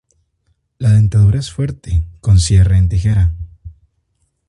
[0.79, 3.33] La dentadura es fuerte, con cierre en tijera.